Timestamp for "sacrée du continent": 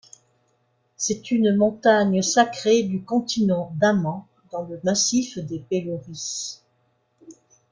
2.23-3.71